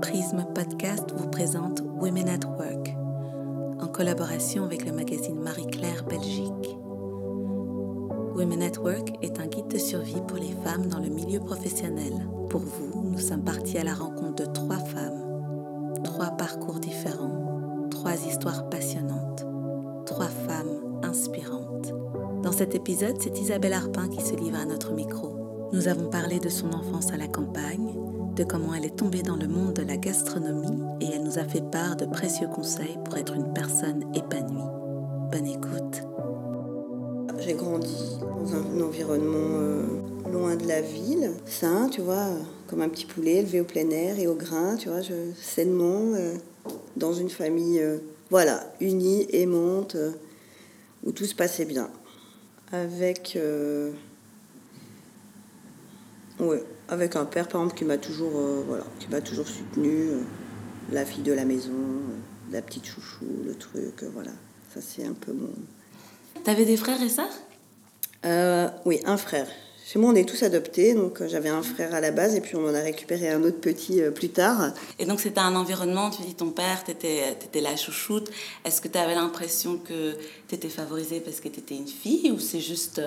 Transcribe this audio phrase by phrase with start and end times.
[0.00, 2.94] Prisme Podcast vous présente Women at Work,
[3.80, 6.76] en collaboration avec le magazine Marie-Claire Belgique.
[8.36, 12.12] Women at Work est un guide de survie pour les femmes dans le milieu professionnel.
[12.48, 18.14] Pour vous, nous sommes partis à la rencontre de trois femmes, trois parcours différents, trois
[18.24, 19.46] histoires passionnantes,
[20.06, 21.92] trois femmes inspirantes.
[22.42, 25.37] Dans cet épisode, c'est Isabelle Arpin qui se livre à notre micro.
[25.70, 27.94] Nous avons parlé de son enfance à la campagne,
[28.34, 31.44] de comment elle est tombée dans le monde de la gastronomie et elle nous a
[31.44, 34.62] fait part de précieux conseils pour être une personne épanouie.
[35.30, 36.02] Bonne écoute.
[37.38, 39.82] J'ai grandi dans un environnement euh,
[40.32, 42.30] loin de la ville, sain, tu vois,
[42.66, 45.00] comme un petit poulet élevé au plein air et au grain, tu vois,
[45.38, 46.34] sainement, euh,
[46.96, 47.98] dans une famille, euh,
[48.30, 49.98] voilà, unie, aimante,
[51.04, 51.90] où tout se passait bien.
[52.72, 53.38] Avec
[56.40, 60.10] Ouais, avec un père par exemple qui m'a toujours, euh, voilà, qui m'a toujours soutenu,
[60.10, 60.20] euh,
[60.92, 64.30] la fille de la maison, euh, la petite chouchou, le truc, voilà.
[64.72, 65.50] Ça c'est un peu mon.
[66.44, 67.26] T'avais des frères et sœurs?
[68.84, 69.48] Oui, un frère.
[69.84, 72.56] Chez moi, on est tous adoptés, donc j'avais un frère à la base et puis
[72.56, 74.74] on en a récupéré un autre petit plus tard.
[74.98, 78.30] Et donc c'était un environnement, tu dis ton père, tu étais, la chouchoute.
[78.66, 80.12] Est-ce que tu avais l'impression que
[80.46, 83.00] tu étais favorisée parce que tu étais une fille ou c'est juste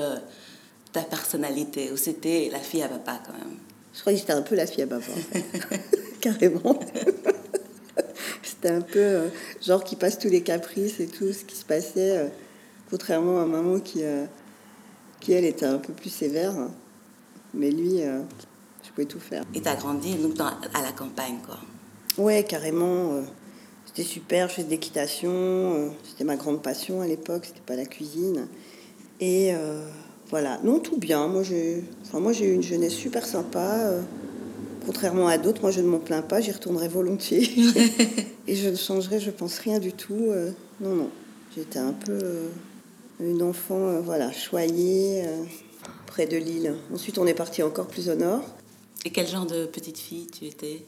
[0.92, 3.58] ta personnalité Ou c'était la fille à papa quand même?
[3.94, 5.12] Je crois que j'étais un peu la fille à papa,
[6.22, 6.80] carrément.
[8.44, 9.28] c'était un peu euh,
[9.62, 12.28] genre qui passe tous les caprices et tout ce qui se passait, euh,
[12.90, 14.26] contrairement à maman qui, euh,
[15.20, 16.54] qui, elle, était un peu plus sévère.
[17.54, 19.44] Mais lui, je pouvais tout faire.
[19.54, 21.60] Et tu as grandi donc, à la campagne, quoi?
[22.18, 23.22] Ouais, carrément.
[23.86, 25.94] c'était super, je faisais de l'équitation.
[26.10, 28.48] c'était ma grande passion à l'époque, c'était pas la cuisine.
[29.20, 29.54] Et
[30.32, 31.28] voilà, non, tout bien.
[31.28, 33.80] Moi, j'ai enfin, moi, eu une jeunesse super sympa.
[33.80, 34.02] Euh,
[34.86, 36.40] contrairement à d'autres, moi, je ne m'en plains pas.
[36.40, 37.44] J'y retournerai volontiers.
[38.48, 40.28] et je ne changerai, je pense, rien du tout.
[40.30, 41.10] Euh, non, non.
[41.54, 42.48] J'étais un peu euh,
[43.20, 45.26] une enfant, voilà, choyée,
[46.08, 46.76] près de Lille.
[46.94, 48.42] Ensuite, on est parti encore plus au nord.
[49.04, 50.86] Et quel genre de petite fille tu étais?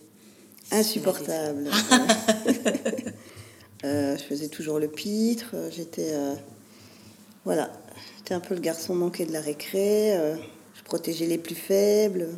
[0.71, 1.69] Insupportable.
[3.83, 5.53] je faisais toujours le pitre.
[5.69, 6.13] J'étais...
[7.43, 7.69] voilà,
[8.17, 10.17] J'étais un peu le garçon manqué de la récré.
[10.17, 10.35] Euh,
[10.75, 12.29] je protégeais les plus faibles.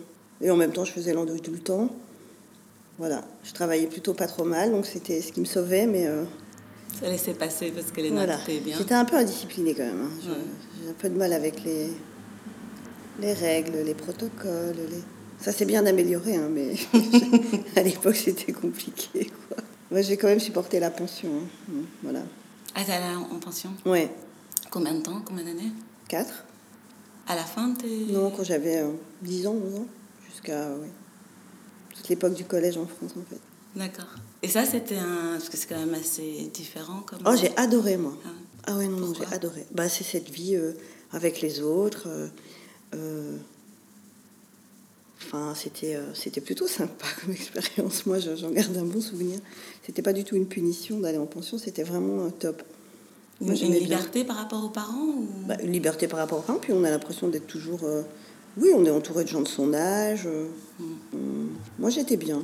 [0.42, 1.90] Et en même temps, je faisais l'andouille tout le temps.
[2.98, 3.24] Voilà.
[3.44, 6.08] Je travaillais plutôt pas trop mal, donc c'était ce qui me sauvait, mais.
[6.08, 6.24] Euh,
[7.00, 8.78] Ça laissait passer parce que les notes étaient bien.
[8.78, 10.02] J'étais un peu indisciplinée quand même.
[10.02, 10.34] Hein.
[10.82, 11.90] J'ai un peu de mal avec les,
[13.20, 14.76] les règles, les protocoles.
[14.76, 15.02] Les...
[15.40, 16.76] Ça s'est bien amélioré, hein, mais
[17.76, 19.30] à l'époque c'était compliqué.
[19.92, 21.30] Moi j'ai quand même supporté la pension.
[21.30, 21.74] Hein.
[22.02, 22.22] Voilà.
[22.74, 23.72] Ah, t'es en pension?
[23.86, 24.10] Ouais.
[24.76, 25.72] Combien de temps Combien d'années
[26.10, 26.44] Quatre.
[27.28, 28.84] À la fin de Non, quand j'avais
[29.22, 29.88] 10 euh, ans, 11 ans.
[30.30, 30.90] Jusqu'à oui.
[31.96, 33.40] toute l'époque du collège en France, en fait.
[33.74, 34.14] D'accord.
[34.44, 35.38] Et ça, c'était un...
[35.38, 37.20] Parce que c'est quand même assez différent comme...
[37.26, 38.18] Oh, j'ai adoré, moi.
[38.26, 38.30] Ah,
[38.68, 39.66] ah ouais, non, non, j'ai adoré.
[39.72, 40.74] Bah, c'est cette vie euh,
[41.14, 42.10] avec les autres.
[42.94, 43.38] Euh,
[45.24, 48.06] enfin, c'était, c'était plutôt sympa comme expérience.
[48.06, 49.40] Moi, j'en garde un bon souvenir.
[49.86, 52.62] C'était pas du tout une punition d'aller en pension, c'était vraiment top.
[53.42, 55.14] Une, liberté par rapport aux parents
[55.46, 57.82] bah, Une liberté par rapport aux parents, puis on a l'impression d'être toujours...
[57.84, 58.04] Euh,
[58.58, 60.26] oui, on est entouré de gens de son âge.
[60.26, 60.48] Euh,
[60.80, 61.50] mm.
[61.80, 62.44] Moi, j'étais bien.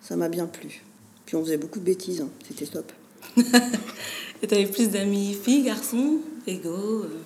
[0.00, 0.82] Ça m'a bien plu.
[1.26, 2.28] Puis on faisait beaucoup de bêtises, hein.
[2.46, 2.92] c'était top.
[4.42, 7.20] Et tu avais plus d'amis filles, garçons, égaux euh?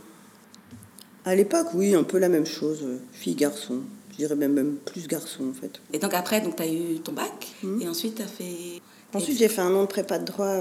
[1.25, 2.85] À l'époque, oui, un peu la même chose.
[3.13, 3.83] Filles, garçons.
[4.13, 5.81] Je dirais même, même plus garçons, en fait.
[5.93, 7.83] Et donc après, tu as eu ton bac, mm.
[7.83, 8.81] et ensuite tu as fait...
[9.15, 10.55] Ensuite, j'ai fait un an de prépa de droit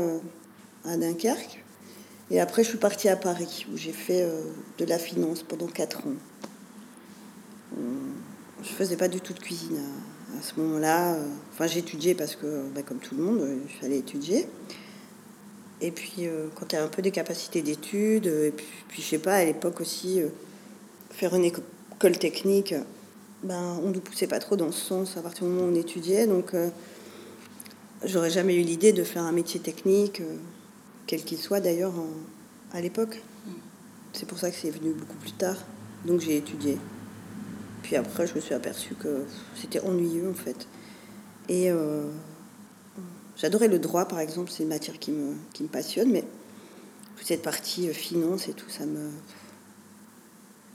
[0.86, 1.64] à Dunkerque.
[2.30, 4.42] Et après, je suis partie à Paris, où j'ai fait euh,
[4.78, 6.14] de la finance pendant 4 ans.
[7.72, 7.84] Je euh,
[8.64, 9.80] je faisais pas du tout de cuisine
[10.38, 11.18] à, ce moment-là.
[11.54, 14.48] Enfin, j'étudiais parce que, bah, comme tout le monde, il fallait étudier.
[15.80, 19.08] Et puis, euh, quand tu as un peu des capacités d'études, et puis, puis, je
[19.08, 20.20] sais pas, à l'époque aussi,
[21.12, 22.76] faire une école technique,
[23.44, 25.72] ben, on ne nous poussait pas trop dans ce sens à partir du moment où
[25.72, 26.28] on étudiait.
[26.28, 26.52] Donc,
[28.04, 30.22] j'aurais jamais eu l'idée de faire un métier technique
[31.08, 31.94] quel qu'il soit d'ailleurs
[32.74, 33.22] à l'époque.
[34.14, 35.58] C'est pour ça que c'est venu beaucoup plus tard.
[36.06, 36.78] Donc j'ai étudié.
[37.84, 39.24] Puis après, je me suis aperçue que
[39.56, 40.68] c'était ennuyeux en fait.
[41.50, 42.04] Et euh,
[43.38, 46.24] j'adorais le droit, par exemple, c'est une matière qui me, qui me passionne, mais
[47.16, 49.10] toute cette partie euh, finance et tout, ça me.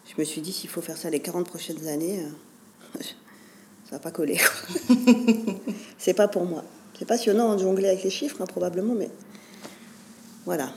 [0.06, 3.00] Je me suis dit, s'il faut faire ça les 40 prochaines années, euh,
[3.84, 4.38] ça va pas coller.
[5.98, 6.64] c'est pas pour moi.
[6.98, 9.10] C'est passionnant de jongler avec les chiffres, hein, probablement, mais
[10.44, 10.72] voilà.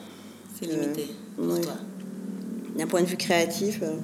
[0.57, 1.07] C'est limité
[1.39, 1.73] euh, toi.
[2.77, 3.95] D'un point de vue créatif, euh,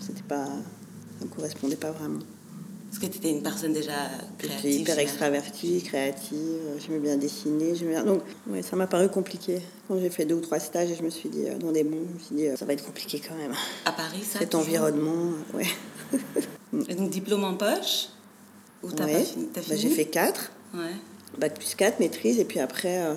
[0.00, 2.20] c'était pas, ça ne correspondait pas vraiment.
[2.92, 3.94] Parce que tu étais une personne déjà
[4.36, 4.60] créative.
[4.62, 7.72] J'étais hyper extravertie, créative, j'aimais bien dessiner.
[7.72, 8.04] Bien...
[8.04, 9.62] Donc, ouais, ça m'a paru compliqué.
[9.88, 11.84] Quand j'ai fait deux ou trois stages et je me suis dit, euh, dans des
[11.84, 13.54] bons, je me suis dit, euh, ça va être compliqué quand même.
[13.86, 15.66] À Paris, ça Cet environnement, ouais.
[16.88, 18.08] et donc, diplôme en poche
[18.82, 19.24] Ou t'as ouais.
[19.24, 20.52] fini, bah, J'ai fait quatre.
[20.74, 20.92] Ouais.
[21.38, 22.38] Bac plus quatre, maîtrise.
[22.40, 23.14] Et puis après, euh,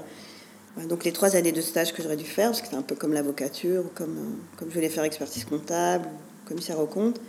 [0.90, 2.96] donc les trois années de stage que j'aurais dû faire, parce que c'était un peu
[2.96, 6.10] comme l'avocature, comme, comme je voulais faire expertise comptable,
[6.46, 7.20] commissaire au compte.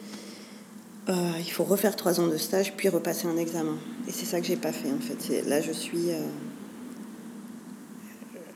[1.09, 3.77] Euh, il faut refaire trois ans de stage puis repasser un examen.
[4.09, 5.43] Et c'est ça que j'ai pas fait en fait.
[5.49, 6.11] Là, je suis.
[6.11, 6.21] Euh,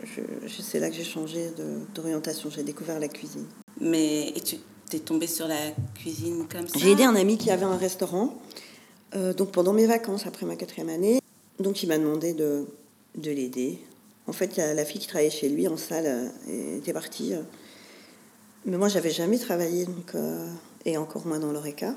[0.04, 1.52] je, c'est là que j'ai changé
[1.94, 2.50] d'orientation.
[2.50, 3.46] J'ai découvert la cuisine.
[3.80, 4.56] Mais et tu
[4.92, 6.76] es tombée sur la cuisine comme ça?
[6.76, 8.42] J'ai aidé un ami qui avait un restaurant.
[9.14, 11.20] Euh, donc pendant mes vacances, après ma quatrième année,
[11.60, 12.66] donc il m'a demandé de,
[13.16, 13.78] de l'aider.
[14.26, 17.32] En fait, il y a la fille qui travaillait chez lui en salle était partie.
[18.64, 20.14] Mais moi, j'avais jamais travaillé, donc,
[20.84, 21.94] et encore moins dans l'ORECA.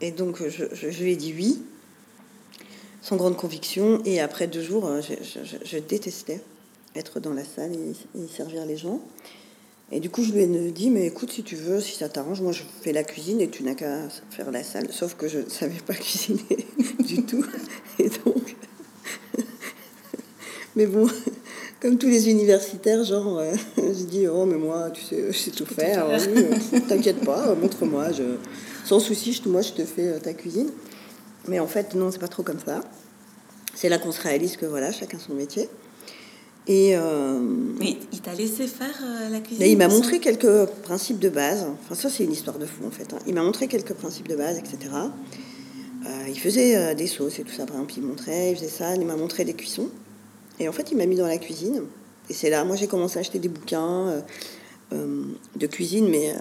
[0.00, 1.62] Et donc, je, lui ai dit oui,
[3.02, 4.00] sans grande conviction.
[4.04, 6.40] Et après deux jours, euh, je, détestais
[6.94, 9.00] être dans la salle et, servir les gens.
[9.92, 12.40] Et du coup, je lui ai dit, mais écoute, si tu veux, si ça t'arrange,
[12.40, 14.90] moi je fais la cuisine et tu n'as qu'à faire la salle.
[14.92, 16.66] Sauf que je ne savais pas cuisiner
[17.00, 17.44] du tout.
[17.98, 18.56] Et donc.
[20.80, 21.06] Mais bon,
[21.80, 25.50] comme tous les universitaires, genre, euh, je dis, oh, mais moi, tu sais, je sais
[25.50, 26.06] tout faire.
[26.88, 28.12] T'inquiète pas, montre-moi.
[28.12, 28.24] Je
[28.90, 30.70] sans souci, je, moi je te fais euh, ta cuisine.
[31.46, 32.80] Mais en fait, non, c'est pas trop comme ça.
[33.74, 35.68] C'est là qu'on se réalise que voilà, chacun son métier.
[36.66, 37.38] Et euh,
[37.78, 41.66] Mais il t'a laissé faire euh, la cuisine Il m'a montré quelques principes de base.
[41.84, 43.12] Enfin, ça, c'est une histoire de fou en fait.
[43.14, 43.18] Hein.
[43.26, 44.78] Il m'a montré quelques principes de base, etc.
[46.28, 47.66] il faisait des sauces et tout ça.
[47.66, 48.94] Par exemple, il montrait, il faisait ça.
[48.94, 49.88] Il m'a montré des cuissons.
[50.60, 51.82] Et en fait, il m'a mis dans la cuisine.
[52.28, 54.22] Et c'est là, moi, j'ai commencé à acheter des bouquins
[54.92, 56.34] de cuisine, mais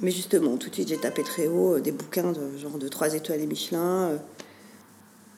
[0.00, 2.86] mais justement, tout de suite, j'ai tapé très haut euh, des bouquins de genre de
[2.86, 4.10] 3 étoiles et Michelin.
[4.10, 4.18] Euh.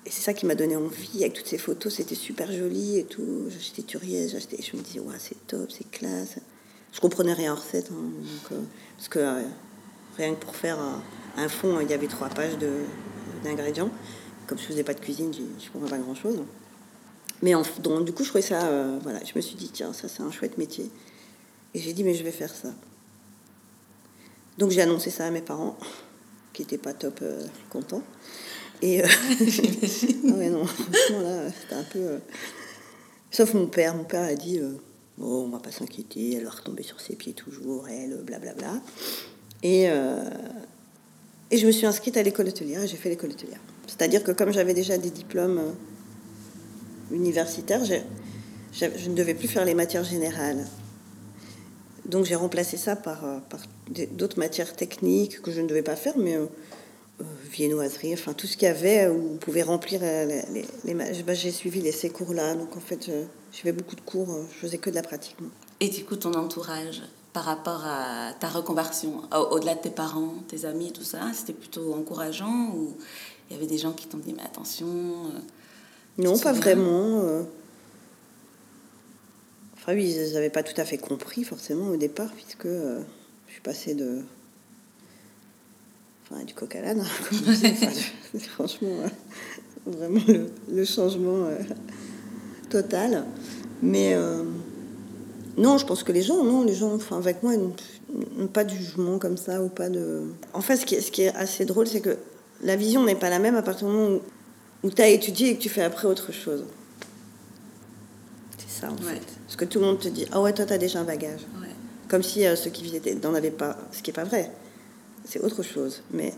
[0.04, 1.20] et c'est ça qui m'a donné envie.
[1.20, 3.46] Avec toutes ces photos, c'était super joli et tout.
[3.48, 4.58] J'achetais Turiez, j'achetais.
[4.62, 6.36] Je me disais, ouais, c'est top, c'est classe.
[6.92, 7.90] Je comprenais rien en recette.
[7.90, 8.60] Hein, euh,
[8.96, 9.42] parce que
[10.18, 10.78] rien que pour faire
[11.36, 12.58] un, fond, il y avait trois pages
[13.42, 13.90] d'ingrédients.
[14.46, 16.36] Comme je faisais pas de cuisine, je ne comprenais pas grand chose.
[17.42, 18.98] Mais en, donc, du coup, je trouvais ça.
[19.02, 20.90] voilà, je me suis dit, tiens, ça, c'est un chouette métier.
[21.74, 22.68] Et j'ai dit, mais je vais faire ça.
[24.60, 25.78] Donc j'ai annoncé ça à mes parents,
[26.52, 28.02] qui n'étaient pas top euh, contents.
[28.82, 29.06] Et euh,
[30.28, 30.64] ah ouais, non,
[31.22, 31.98] là, c'était un peu.
[31.98, 32.18] Euh,
[33.30, 33.94] sauf mon père.
[33.94, 34.60] Mon père a dit
[35.16, 38.82] Bon, on va pas s'inquiéter, elle va retomber sur ses pieds toujours, elle, blablabla.
[39.62, 43.60] Et, et je me suis inscrite à l'école hôtelière et j'ai fait l'école hôtelière.
[43.86, 45.74] C'est-à-dire que comme j'avais déjà des diplômes
[47.12, 50.66] universitaires, je ne devais plus faire les matières générales.
[52.10, 53.38] Donc j'ai remplacé ça par, euh,
[54.12, 56.46] d'autres matières techniques que je ne devais pas faire, mais euh,
[57.20, 60.42] euh, viennoiserie, enfin tout ce qu'il y avait où on pouvait remplir les.
[60.84, 63.10] les, bah, j'ai suivi les, ces cours-là, donc en fait
[63.52, 65.36] j'ai fait beaucoup de cours, je faisais que de la pratique.
[65.78, 67.02] Et du coup, ton entourage
[67.32, 69.22] par rapport à ta reconversion,
[69.52, 72.96] au-delà de tes parents, tes amis, tout ça, c'était plutôt encourageant ou
[73.48, 74.88] il y avait des gens qui t'ont dit mais attention
[76.18, 77.44] Non, pas vraiment.
[79.80, 83.00] Enfin oui, ils n'avaient pas tout à fait compris forcément au départ, puisque euh,
[83.46, 84.18] je suis passée de...
[86.30, 87.02] Enfin, du coq à l'âne,
[88.54, 89.08] franchement, euh,
[89.86, 90.20] vraiment
[90.68, 91.58] le, changement euh,
[92.68, 93.24] total.
[93.82, 94.14] Mais
[95.56, 98.70] non, je pense que les gens, non, les gens, enfin, avec moi, n'ont pas de
[98.70, 100.24] jugement comme ça, ou pas de...
[100.52, 102.18] En fait, ce qui est, ce qui est assez drôle, c'est que
[102.62, 104.20] la vision n'est pas la même à partir du moment où,
[104.82, 106.64] où tu as étudié et que tu fais après autre chose
[108.88, 109.20] en fait.
[109.46, 111.40] Parce que tout le monde te dit Ah ouais, toi, tu as déjà un bagage.
[112.08, 113.76] Comme si euh, ceux qui visaient n'en avaient pas.
[113.92, 114.50] Ce qui n'est pas vrai.
[115.24, 116.02] C'est autre chose.
[116.12, 116.32] Mais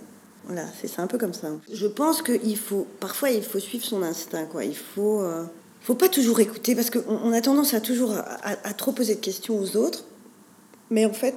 [0.44, 1.49] voilà, c'est un peu comme ça.
[1.72, 2.87] Je pense qu'il faut.
[3.00, 4.64] Parfois, il faut suivre son instinct, quoi.
[4.64, 5.22] Il faut.
[5.22, 5.44] Euh,
[5.80, 9.20] faut pas toujours écouter parce qu'on on a tendance à toujours à, trop poser de
[9.20, 10.04] questions aux autres.
[10.90, 11.34] Mais en fait,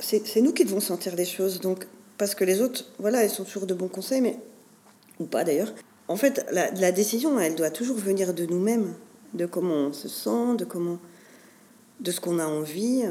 [0.00, 1.60] c'est nous qui devons sentir les choses.
[1.60, 1.86] Donc,
[2.18, 4.36] parce que les autres, voilà, ils sont toujours de bons conseils, mais
[5.20, 5.72] ou pas d'ailleurs.
[6.08, 8.94] En fait, la, décision, elle doit toujours venir de nous-mêmes
[9.34, 10.98] de comment on se sent, de comment,
[12.00, 13.04] de ce qu'on a envie.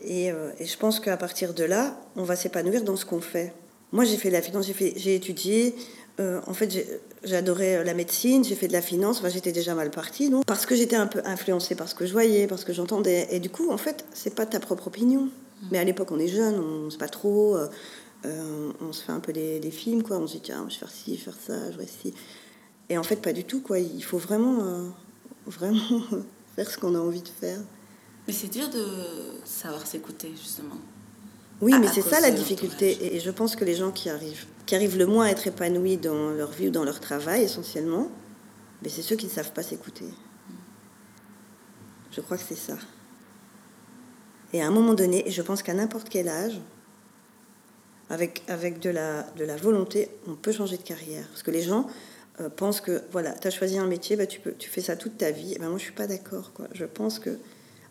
[0.00, 3.54] Et, euh, je pense qu'à partir de là, on va s'épanouir dans ce qu'on fait.
[3.92, 5.76] Moi, j'ai fait de la finance, j'ai, étudié.
[6.18, 9.18] Euh, en fait, j'adorais euh, la médecine, j'ai fait de la finance.
[9.18, 12.04] Enfin, j'étais déjà mal partie, non Parce que j'étais un peu influencée par ce que
[12.04, 13.28] je voyais, parce que j'entendais.
[13.30, 15.28] Et du coup, en fait, c'est pas ta propre opinion.
[15.70, 17.56] Mais à l'époque, on est jeune, on sait pas trop.
[18.80, 20.18] On se fait un peu des, des, films, quoi.
[20.18, 22.14] On se dit, tiens, je vais faire ci, faire ça, je vais ci.
[22.88, 23.78] Et en fait, pas du tout, quoi.
[23.78, 24.92] Il faut vraiment
[25.46, 26.02] vraiment
[26.56, 27.60] faire ce qu'on a envie de faire.
[28.26, 28.84] Mais c'est dur de
[29.44, 30.78] savoir s'écouter, justement.
[31.60, 33.14] Oui, mais c'est ça la difficulté.
[33.14, 35.96] Et je pense que les gens qui arrivent qui arrivent le moins à être épanouis
[35.96, 38.08] dans leur vie ou dans leur travail essentiellement,
[38.82, 40.06] mais c'est ceux qui ne savent pas s'écouter.
[42.10, 42.76] Je crois que c'est ça.
[44.52, 46.60] Et à un moment donné, je pense qu'à n'importe quel âge,
[48.10, 51.26] avec, avec de, la, de la volonté, on peut changer de carrière.
[51.28, 51.86] Parce que les gens
[52.40, 54.96] euh, pensent que, voilà, tu as choisi un métier, bah, tu, peux, tu fais ça
[54.96, 55.54] toute ta vie.
[55.54, 56.52] Et ben, moi, je suis pas d'accord.
[56.72, 57.38] Je pense que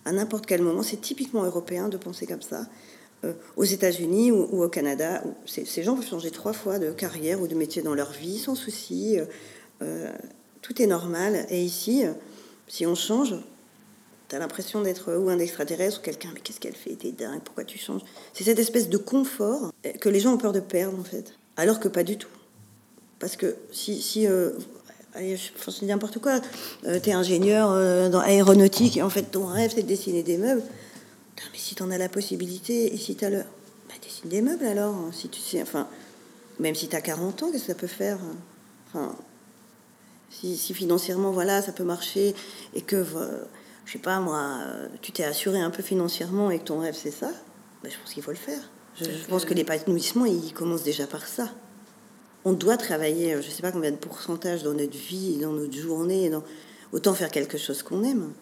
[0.06, 2.66] à n'importe quel moment, c'est typiquement européen de penser comme ça.
[3.24, 7.42] Euh, aux États-Unis ou, au Canada, où ces gens peuvent changer trois fois de carrière
[7.42, 9.18] ou de métier dans leur vie sans souci.
[9.82, 10.12] Euh,
[10.62, 11.46] tout est normal.
[11.50, 12.04] Et ici,
[12.68, 13.36] si on change,
[14.34, 17.66] T'as l'impression d'être ou un extraterrestre ou quelqu'un, mais qu'est-ce qu'elle fait T'es dingue, pourquoi
[17.66, 18.02] tu changes?
[18.34, 19.72] C'est cette espèce de confort
[20.02, 21.36] que les gens ont peur de perdre, en fait.
[21.56, 22.32] Alors que pas du tout.
[23.20, 24.02] Parce que si.
[24.02, 24.50] si euh,
[25.14, 26.42] allez, je dis n'importe quoi,
[26.88, 30.40] euh, t'es ingénieur euh, dans aéronautique et en fait ton rêve c'est de dessiner des
[30.40, 30.64] meubles.
[31.52, 33.38] mais si t'en as la possibilité et si t'as le.
[33.38, 34.96] Bah, dessine des meubles alors.
[34.96, 35.62] Hein, si tu sais.
[35.62, 35.88] Enfin,
[36.58, 38.36] même si t'as 40 ans, qu'est-ce que ça peut faire hein?
[38.88, 39.16] Enfin.
[40.32, 42.34] Si, financièrement, voilà, ça peut marcher
[42.74, 43.06] et que
[43.86, 44.60] je sais pas moi,
[45.02, 47.32] tu t'es assuré un peu financièrement et que ton rêve c'est ça,
[47.84, 48.60] ben, je pense qu'il faut le faire.
[48.96, 51.50] Je, pense que l'épanouissement, il commence déjà par ça.
[52.46, 56.32] On doit travailler, je sais pas combien de pourcentage dans notre vie, dans notre journée,
[56.92, 58.34] autant faire quelque chose qu'on aime.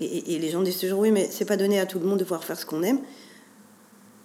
[0.00, 2.24] Et, les gens disent toujours oui, mais c'est pas donné à tout le monde de
[2.24, 3.00] pouvoir faire ce qu'on aime.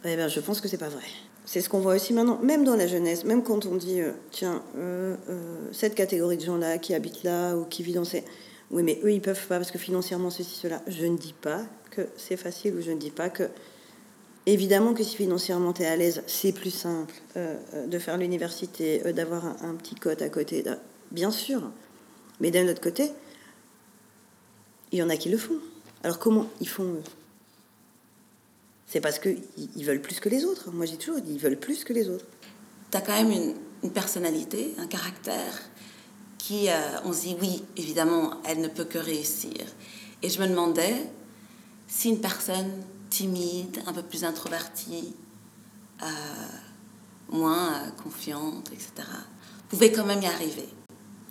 [0.04, 1.04] Eh ben, je pense que c'est pas vrai.
[1.46, 4.12] C'est ce qu'on voit aussi maintenant, même dans la jeunesse, même quand on dit euh,
[4.32, 8.24] tiens, euh, euh, cette catégorie de gens-là qui habitent là ou qui vivent dans ces
[8.72, 10.82] oui, mais eux, ils peuvent pas parce que financièrement, ceci, cela.
[10.88, 13.50] Je ne dis pas que c'est facile ou je ne dis pas que.
[14.48, 18.18] Évidemment que si financièrement tu es à l'aise, c'est plus simple euh, euh, de faire
[18.18, 20.64] l'université, euh, d'avoir un, petit cote à côté.
[21.12, 21.62] Bien sûr.
[22.40, 23.12] Mais d'un autre côté,
[24.92, 25.60] il y en a qui le font.
[26.04, 27.04] Alors comment ils font eux?
[28.88, 29.44] C'est parce qu'ils
[29.76, 30.72] ils veulent plus que les autres.
[30.72, 32.26] Moi, j'ai toujours dit, ils veulent plus que les autres.
[32.90, 35.62] Tu as quand même une personnalité, un caractère
[36.42, 36.74] qui, euh,
[37.06, 39.64] on dit, oui, évidemment, elle ne peut que réussir.
[40.24, 40.96] Et je me demandais
[41.88, 42.72] si une personne
[43.12, 45.14] timide, un peu plus introvertie,
[46.02, 46.06] euh,
[47.30, 49.08] moins euh, confiante, etc.,
[49.70, 50.68] pouvait quand même y arriver.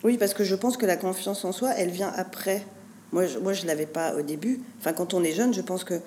[0.04, 2.64] Oui, parce que je pense que la confiance en soi, elle vient après.
[3.12, 4.62] Moi, je, moi, je l'avais pas au début.
[4.78, 6.00] Enfin, quand on est jeune, je pense que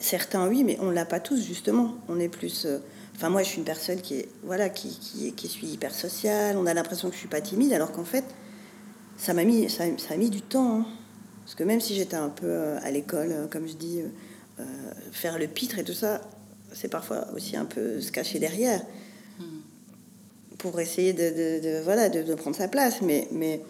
[0.00, 1.96] certains, oui, mais on l'a pas tous, justement.
[2.08, 2.66] On est plus...
[3.20, 6.56] Enfin, moi, je suis une personne qui est, voilà, qui, qui, qui suis hyper sociale.
[6.56, 8.24] On a l'impression que je suis pas timide, alors qu'en fait,
[9.18, 10.78] ça m'a mis, ça, ça, a mis du temps.
[10.78, 10.86] Hein.
[11.44, 14.00] Parce que même si j'étais un peu euh, à l'école, euh, comme je dis,
[14.58, 14.64] euh,
[15.12, 16.22] faire le pitre et tout ça,
[16.72, 18.80] c'est parfois aussi un peu se cacher derrière
[19.38, 19.44] hmm.
[20.56, 23.02] pour essayer de, de, voilà, de, prendre sa place.
[23.02, 23.60] Mais, mais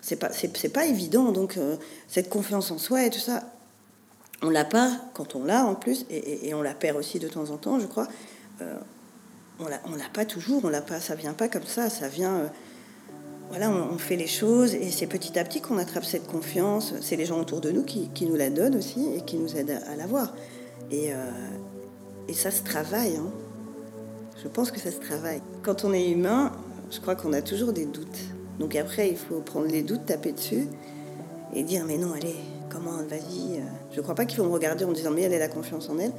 [0.00, 1.30] c'est pas, c'est, pas évident.
[1.30, 1.56] Donc,
[2.08, 3.52] cette confiance en soi et tout ça,
[4.42, 7.28] on l'a pas quand on l'a en plus, et, et, on la perd aussi de
[7.28, 8.08] temps en temps, je crois
[9.60, 12.36] on l'a pas toujours, on l'a pas, ça vient pas comme ça, ça vient.
[12.36, 12.46] Euh,
[13.48, 16.94] voilà, on, fait les choses et c'est petit à petit qu'on attrape cette confiance.
[17.00, 19.80] C'est les gens autour de nous qui, nous la donnent aussi et qui nous aident
[19.86, 20.34] à, l'avoir.
[20.90, 21.30] Et, euh,
[22.26, 23.16] et ça se travaille.
[23.16, 23.30] Hein.
[24.42, 25.40] Je pense que ça se travaille.
[25.62, 26.52] Quand on est humain,
[26.90, 28.18] je crois qu'on a toujours des doutes.
[28.58, 30.66] Donc après, il faut prendre les doutes, taper dessus
[31.54, 32.36] et dire mais non, allez,
[32.68, 33.58] comment, vas-y.
[33.58, 33.64] Euh.
[33.92, 35.98] Je crois pas qu'il faut me regarder en disant mais elle a la confiance en
[36.00, 36.12] elle.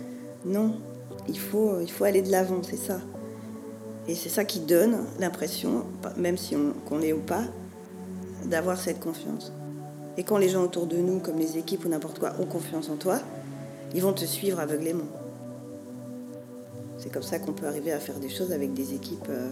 [0.45, 0.79] Non,
[1.27, 3.01] il faut, il faut aller de l'avant, c'est ça.
[4.07, 5.85] Et c'est ça qui donne l'impression,
[6.15, 7.43] même si on, qu'on ou pas,
[8.45, 9.51] d'avoir cette confiance.
[10.17, 12.89] Et quand les gens autour de nous, comme les équipes ou n'importe quoi, ont confiance
[12.89, 13.19] en toi,
[13.93, 15.05] ils vont te suivre aveuglément.
[16.97, 19.51] C'est comme ça qu'on peut arriver à faire des choses avec des équipes euh,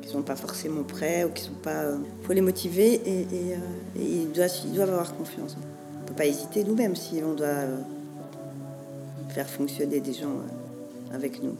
[0.00, 1.82] qui ne sont pas forcément prêts ou qui sont pas.
[1.82, 3.56] Il euh, faut les motiver et, euh,
[3.96, 5.56] ils, doivent, ils, doivent, avoir confiance.
[5.58, 7.64] On ne peut pas hésiter nous-mêmes si on doit
[9.30, 10.36] faire fonctionner des gens
[11.12, 11.56] avec nous.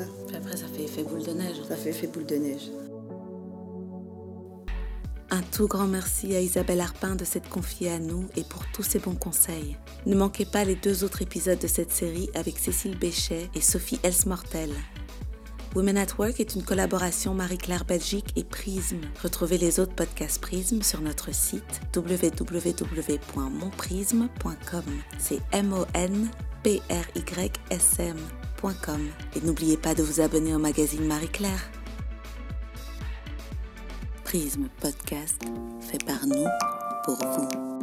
[0.00, 1.56] Après, ça fait effet boule de neige.
[1.68, 2.70] Ça fait effet boule de neige.
[5.30, 8.84] Un tout grand merci à Isabelle Arpin de s'être confiée à nous et pour tous
[8.84, 9.76] ses bons conseils.
[10.06, 13.98] Ne manquez pas les deux autres épisodes de cette série avec Cécile Béchet et Sophie
[14.04, 14.70] Elsmortel.
[15.74, 18.98] Women at Work est une collaboration Marie-Claire Belgique et Prism.
[19.24, 24.84] Retrouvez les autres podcasts Prism sur notre site www.monprism.com.
[25.18, 25.74] C'est M-O-N-P-R-Y-S-M.
[29.36, 31.70] Et n'oubliez pas de vous abonner au magazine Marie-Claire.
[34.24, 35.42] Prisme Podcast
[35.80, 36.46] fait par nous
[37.04, 37.73] pour vous.